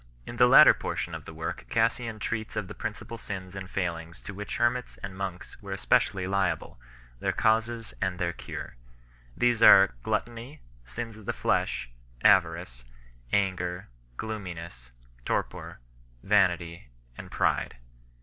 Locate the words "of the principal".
2.55-3.19